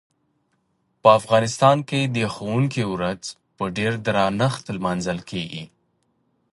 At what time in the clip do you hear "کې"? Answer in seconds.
1.89-1.99